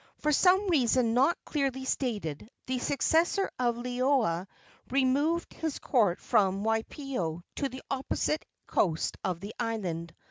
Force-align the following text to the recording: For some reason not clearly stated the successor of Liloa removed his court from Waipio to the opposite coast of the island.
For 0.17 0.31
some 0.31 0.67
reason 0.67 1.13
not 1.13 1.37
clearly 1.45 1.85
stated 1.85 2.49
the 2.65 2.79
successor 2.79 3.51
of 3.59 3.77
Liloa 3.77 4.47
removed 4.89 5.53
his 5.53 5.77
court 5.77 6.19
from 6.19 6.63
Waipio 6.63 7.43
to 7.57 7.69
the 7.69 7.83
opposite 7.91 8.43
coast 8.65 9.17
of 9.23 9.41
the 9.41 9.53
island. 9.59 10.15